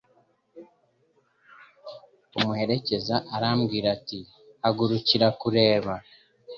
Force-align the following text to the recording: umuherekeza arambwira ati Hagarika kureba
umuherekeza 2.37 3.15
arambwira 3.35 3.87
ati 3.97 4.19
Hagarika 4.63 5.27
kureba 5.41 5.93